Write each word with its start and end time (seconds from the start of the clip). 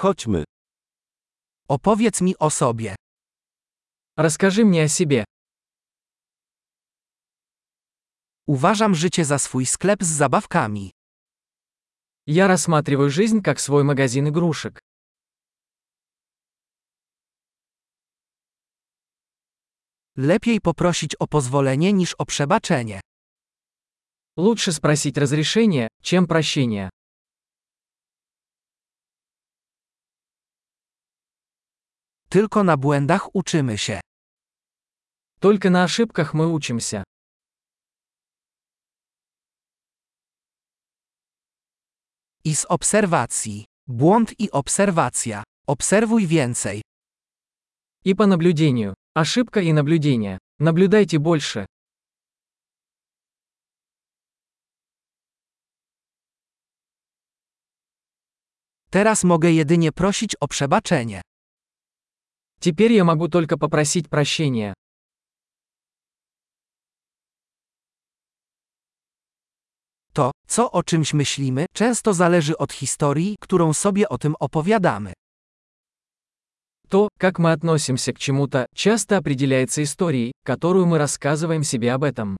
Chodźmy. 0.00 0.43
Opowiedz 1.67 2.21
mi 2.21 2.37
o 2.37 2.49
sobie. 2.49 2.95
Расскажи 4.17 4.65
мне 4.65 4.83
о 4.83 4.87
себе. 4.87 5.23
Uważam 8.47 8.95
życie 8.95 9.25
za 9.25 9.39
swój 9.39 9.65
sklep 9.65 10.03
z 10.03 10.07
zabawkami. 10.07 10.91
Я 12.27 12.47
рассматриваю 12.47 13.09
жизнь 13.09 13.41
как 13.41 13.59
свой 13.59 13.83
магазин 13.83 14.27
игрушек. 14.27 14.79
Lepiej 20.17 20.61
poprosić 20.61 21.15
o 21.15 21.27
pozwolenie 21.27 21.93
niż 21.93 22.13
o 22.13 22.25
przebaczenie. 22.25 23.01
Лучше 24.37 24.71
спросить 24.71 25.17
разрешение, 25.17 25.87
чем 26.01 26.27
прощение. 26.27 26.89
Tylko 32.30 32.64
na 32.64 32.76
błędach 32.76 33.34
uczymy 33.34 33.78
się. 33.78 34.00
Только 35.40 35.70
на 35.70 35.84
ошибках 35.84 36.34
мы 36.34 36.46
учимся. 36.46 37.04
I 42.44 42.54
z 42.54 42.64
obserwacji. 42.64 43.64
Błąd 43.86 44.40
i 44.40 44.50
obserwacja. 44.50 45.42
Obserwuj 45.66 46.26
więcej. 46.26 46.82
И 48.04 48.14
по 48.14 48.26
наблюдению. 48.26 48.94
Ошибка 49.14 49.60
и 49.60 49.72
наблюдение. 49.72 50.38
Наблюдайте 50.58 51.18
больше. 51.18 51.66
Teraz 58.90 59.24
mogę 59.24 59.52
jedynie 59.52 59.92
prosić 59.92 60.36
o 60.40 60.48
przebaczenie. 60.48 61.22
Теперь 62.60 62.92
я 62.92 63.04
могу 63.04 63.28
только 63.28 63.56
попросить 63.58 64.08
прощения. 64.08 64.74
To, 70.12 70.30
co 70.46 70.72
o 70.72 70.82
czymś 70.82 71.14
myślimy, 71.14 71.66
często 71.74 72.14
zależy 72.14 72.58
od 72.58 72.72
historii, 72.72 73.36
którą 73.40 73.72
sobie 73.72 74.08
o 74.08 74.18
tym 74.18 74.34
opowiadamy. 74.40 75.12
То, 76.88 77.08
как 77.18 77.38
мы 77.38 77.52
относимся 77.52 78.12
к 78.12 78.18
чему-то, 78.18 78.66
часто 78.74 79.16
определяется 79.16 79.82
историей, 79.82 80.32
которую 80.44 80.86
мы 80.86 80.98
рассказываем 80.98 81.64
себе 81.64 81.92
об 81.92 82.04
этом. 82.04 82.36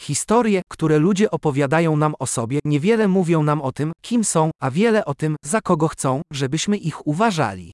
Historie, 0.00 0.62
które 0.68 0.98
ludzie 0.98 1.30
opowiadają 1.30 1.96
nam 1.96 2.14
o 2.18 2.26
sobie, 2.26 2.58
niewiele 2.64 3.08
mówią 3.08 3.42
nam 3.42 3.62
o 3.62 3.72
tym, 3.72 3.92
kim 4.02 4.24
są, 4.24 4.50
a 4.62 4.70
wiele 4.70 5.04
o 5.04 5.14
tym, 5.14 5.36
za 5.44 5.60
kogo 5.60 5.88
chcą, 5.88 6.22
żebyśmy 6.32 6.76
ich 6.76 7.06
uważali. 7.06 7.72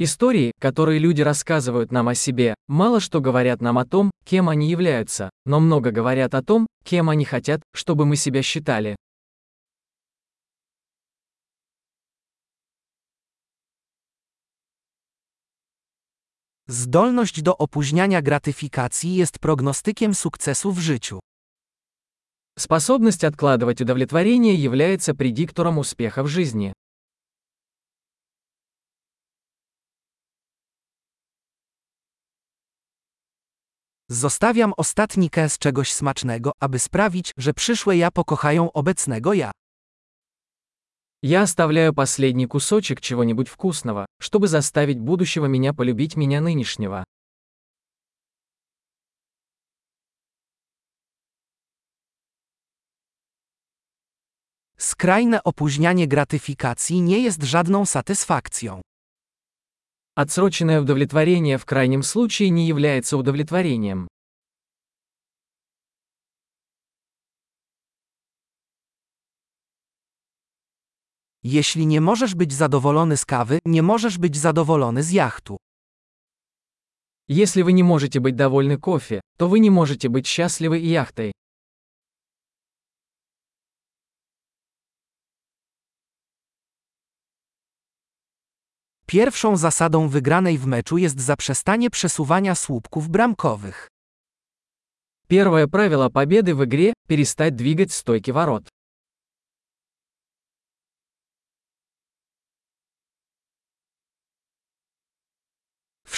Истории, 0.00 0.52
которые 0.60 0.98
люди 0.98 1.22
рассказывают 1.22 1.92
нам 1.92 2.08
о 2.08 2.14
себе, 2.14 2.54
мало 2.68 3.00
что 3.00 3.20
говорят 3.20 3.62
нам 3.62 3.78
о 3.78 3.84
том, 3.84 4.10
кем 4.24 4.48
они 4.48 4.68
являются, 4.68 5.30
но 5.44 5.60
много 5.60 5.90
говорят 5.92 6.34
о 6.34 6.42
том, 6.42 6.66
кем 6.84 7.08
они 7.08 7.24
хотят, 7.24 7.60
чтобы 7.74 8.04
мы 8.04 8.16
себя 8.16 8.42
считали. 8.42 8.96
Zdolność 16.68 17.42
do 17.42 17.58
opóźniania 17.58 18.22
gratyfikacji 18.22 19.14
jest 19.14 19.38
prognostykiem 19.38 20.14
sukcesu 20.14 20.72
w 20.72 20.78
życiu. 20.78 21.20
Способность 22.58 23.24
откладывать 23.24 23.80
удовлетворение 23.80 24.54
является 24.54 25.14
предиктором 25.14 25.78
успеха 25.78 26.22
в 26.22 26.28
жизни. 26.28 26.72
Zostawiam 34.08 34.72
ostatni 34.76 35.30
kęs 35.30 35.58
czegoś 35.58 35.92
smacznego, 35.92 36.52
aby 36.60 36.78
sprawić, 36.78 37.32
że 37.36 37.54
przyszłe 37.54 37.96
ja 37.96 38.10
pokochają 38.10 38.72
obecnego 38.72 39.32
ja. 39.34 39.50
Я 41.23 41.41
оставляю 41.41 41.93
последний 41.93 42.45
кусочек 42.45 43.01
чего-нибудь 43.01 43.47
вкусного, 43.47 44.05
чтобы 44.19 44.47
заставить 44.47 44.99
будущего 44.99 45.47
меня 45.47 45.73
полюбить 45.73 46.15
меня 46.15 46.41
нынешнего. 46.41 47.03
Skrajne 54.77 55.43
opóźnianie 55.43 56.07
gratyfikacji 56.07 57.01
nie 57.01 57.19
jest 57.19 57.43
żadną 57.43 57.85
satysfakcją. 57.85 58.81
Отсроченное 60.15 60.81
удовлетворение 60.81 61.57
в 61.57 61.65
крайнем 61.65 62.03
случае 62.03 62.51
не 62.51 62.67
является 62.67 63.17
удовлетворением. 63.17 64.07
Jeśli 71.44 71.86
nie 71.86 72.00
możesz 72.00 72.34
być 72.34 72.52
zadowolony 72.52 73.16
z 73.16 73.24
kawy, 73.24 73.58
nie 73.64 73.82
możesz 73.82 74.18
być 74.18 74.36
zadowolony 74.36 75.02
z 75.02 75.10
jachtu. 75.10 75.56
Если 77.28 77.62
вы 77.62 77.72
не 77.72 77.82
можете 77.82 78.20
быть 78.20 78.36
довольны 78.36 78.78
кофе, 78.78 79.20
то 79.38 79.48
вы 79.48 79.60
не 79.60 79.70
можете 79.70 80.08
быть 80.08 80.26
счастливы 80.26 80.78
и 80.80 80.88
яхтой. 80.88 81.32
Pierwszą 89.06 89.56
zasadą 89.56 90.08
wygranej 90.08 90.58
w 90.58 90.66
meczu 90.66 90.98
jest 90.98 91.20
zaprzestanie 91.20 91.90
przesuwania 91.90 92.54
słupków 92.54 93.08
bramkowych. 93.08 93.88
Первое 95.28 95.66
правило 95.66 96.08
победы 96.08 96.54
в 96.54 96.64
игре – 96.64 97.08
перестать 97.08 97.56
двигать 97.56 97.92
стойки 97.92 98.30
ворот. 98.30 98.68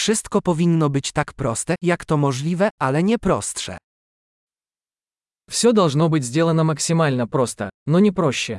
Wszystko 0.08 0.42
powinno 0.42 0.90
być 0.90 1.12
tak 1.12 1.32
proste, 1.32 1.74
jak 1.82 2.04
to 2.04 2.16
możliwe, 2.16 2.70
ale 2.80 3.02
nie 3.02 3.18
prostsze. 3.18 3.78
Все 5.50 5.72
должно 5.72 6.08
быть 6.08 6.24
сделано 6.24 6.64
максимально 6.64 7.26
просто, 7.26 7.70
но 7.86 8.00
не 8.00 8.12
проще. 8.12 8.58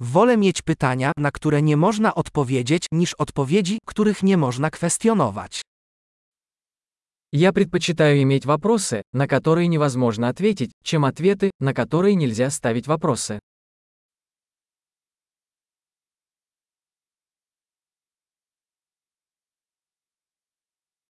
Wolę 0.00 0.36
mieć 0.36 0.62
pytania, 0.62 1.12
na 1.16 1.30
które 1.30 1.62
nie 1.62 1.76
można 1.76 2.14
odpowiedzieć, 2.14 2.86
niż 2.92 3.14
odpowiedzi, 3.14 3.78
których 3.86 4.22
nie 4.22 4.36
można 4.36 4.70
kwestionować. 4.70 5.62
Я 7.32 7.52
предпочитаю 7.52 8.22
иметь 8.22 8.46
вопросы, 8.46 9.02
на 9.12 9.26
которые 9.26 9.68
невозможно 9.68 10.28
ответить, 10.28 10.70
чем 10.82 11.04
ответы, 11.04 11.50
на 11.60 11.74
которые 11.74 12.14
нельзя 12.14 12.50
ставить 12.50 12.86
вопросы. 12.86 13.38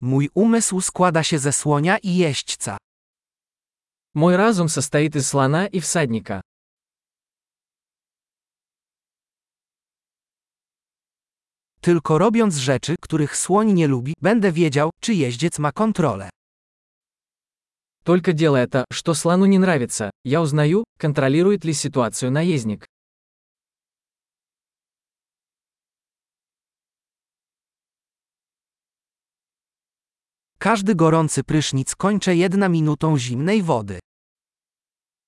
Mój 0.03 0.29
umysł 0.33 0.81
składa 0.81 1.23
się 1.23 1.39
ze 1.39 1.51
słonia 1.51 1.97
i 1.97 2.15
jeźdźca. 2.15 2.77
Мой 4.13 4.35
разум 4.35 4.69
состоит 4.69 5.15
из 5.15 5.27
слона 5.27 5.67
и 5.67 5.79
всадника. 5.79 6.41
Tylko 11.81 12.17
robiąc 12.17 12.55
rzeczy, 12.55 12.95
których 13.01 13.37
słoń 13.37 13.73
nie 13.73 13.87
lubi, 13.87 14.13
będę 14.21 14.51
wiedział, 14.51 14.89
czy 14.99 15.13
jeździec 15.13 15.59
ma 15.59 15.71
kontrolę. 15.71 16.29
Только 18.03 18.33
делая 18.33 18.67
то, 18.67 18.85
что 18.91 19.13
слону 19.13 19.45
не 19.45 19.57
нравится, 19.57 20.11
я 20.23 20.41
узнаю, 20.41 20.83
контролирует 20.97 21.65
ли 21.65 21.73
ситуацию 21.73 22.31
наездник. 22.31 22.85
Każdy 30.63 30.95
gorący 30.95 31.43
prysznic 31.43 31.95
kończę 31.95 32.35
jedna 32.35 32.69
minutą 32.69 33.17
zimnej 33.17 33.63
wody. 33.63 33.99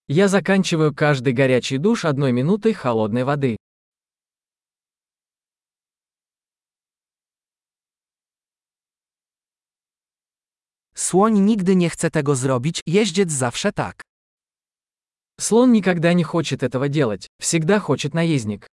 Я 0.10 0.28
заканчиваю 0.28 0.94
каждый 0.94 1.34
горячий 1.34 1.80
душ 1.80 2.06
одной 2.06 2.34
минутой 2.34 2.74
холодной 2.74 3.24
воды. 3.24 3.56
Słoń 10.94 11.40
nigdy 11.40 11.76
nie 11.76 11.90
chce 11.90 12.12
tego 12.12 12.36
zrobić, 12.36 12.82
jeździec 12.86 13.32
zawsze 13.32 13.72
tak. 13.72 14.02
Слон 15.40 15.72
никогда 15.72 16.14
не 16.14 16.24
хочет 16.24 16.62
этого 16.64 16.90
делать, 16.90 17.28
всегда 17.40 17.80
хочет 17.80 18.14
наездник. 18.14 18.68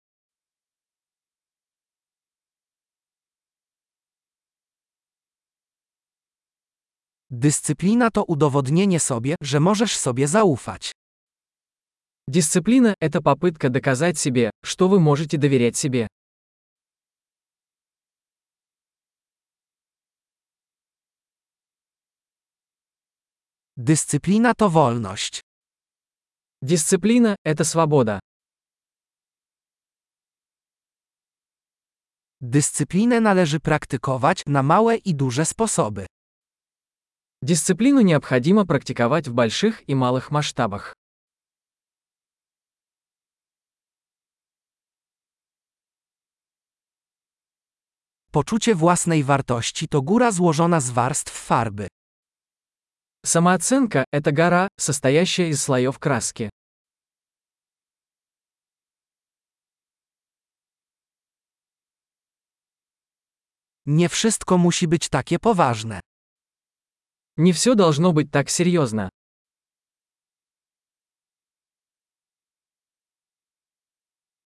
Dyscyplina 7.33 8.11
to 8.11 8.25
udowodnienie 8.25 9.01
sobie, 9.01 9.35
że 9.43 9.61
możesz 9.61 9.97
sobie 9.97 10.29
zaufać. 10.29 10.93
Дисциплина – 12.29 13.01
это 13.01 13.23
попытка 13.23 13.69
доказать 13.69 14.19
себе, 14.19 14.51
что 14.65 14.89
вы 14.89 15.01
можете 15.01 15.39
доверять 15.39 15.77
себе. 15.77 16.07
Dyscyplina 23.77 24.55
to 24.55 24.69
wolność. 24.71 25.41
Дисциплина – 26.63 27.45
это 27.45 27.65
свобода. 27.65 28.21
Dyscyplinę 32.41 33.21
należy 33.21 33.61
praktykować 33.61 34.43
na 34.47 34.63
małe 34.63 34.97
i 34.97 35.15
duże 35.15 35.45
sposoby. 35.45 36.07
Дисциплину 37.43 38.01
необходимо 38.01 38.67
практиковать 38.67 39.29
в 39.29 39.35
больших 39.35 39.89
и 39.89 39.95
малых 39.95 40.31
масштабах. 40.31 40.95
Poczucie 48.33 48.75
własnej 48.75 49.25
wartości 49.25 49.89
to 49.89 50.03
góra 50.03 50.31
złożona 50.31 50.81
z 50.81 50.91
warstw 50.91 51.33
farby. 51.33 51.89
Самооценка – 53.27 54.13
это 54.13 54.33
гора, 54.33 54.69
состоящая 54.79 55.49
из 55.49 55.63
слоев 55.63 55.99
краски. 55.99 56.51
Nie 63.87 64.09
wszystko 64.09 64.59
musi 64.59 64.89
być 64.89 65.09
takie 65.09 65.39
poważne. 65.39 66.01
Не 67.37 67.53
все 67.53 67.75
должно 67.75 68.13
быть 68.13 68.31
так 68.31 68.51
серьезно. 68.51 69.09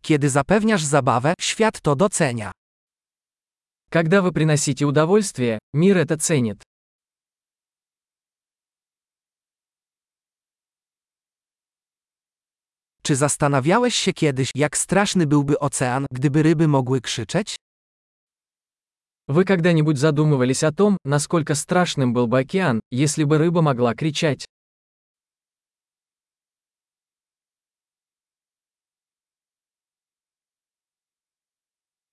Kiedy 0.02 0.30
zapewniasz 0.30 0.84
zabawę, 0.84 1.34
świat 1.40 1.82
to 1.82 1.96
docenia. 1.96 2.52
Когда 3.90 4.22
вы 4.22 4.32
приносите 4.32 4.86
удовольствие, 4.86 5.60
мир 5.74 5.98
это 5.98 6.18
ценит. 6.18 6.64
Czy 13.04 13.16
zastanawiałeś 13.16 13.96
się 13.96 14.14
kiedyś, 14.14 14.50
jak 14.56 14.78
straszny 14.78 15.28
byłby 15.28 15.60
ocean, 15.60 16.06
gdyby 16.12 16.44
ryby 16.44 16.68
mogły 16.68 17.02
krzyczeć? 17.02 17.56
Вы 19.29 19.45
когда-нибудь 19.45 19.99
задумывались 19.99 20.63
о 20.63 20.73
том, 20.73 20.99
насколько 21.05 21.55
страшным 21.55 22.13
был 22.13 22.29
бы 22.29 22.39
океан, 22.39 22.81
если 22.91 23.25
бы 23.25 23.39
рыба 23.39 23.61
могла 23.61 23.95
кричать? 23.95 24.47